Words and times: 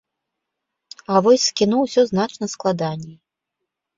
А 1.15 1.21
вось 1.27 1.43
з 1.43 1.51
кіно 1.61 1.77
ўсё 1.83 2.01
значна 2.11 2.45
складаней. 2.55 3.15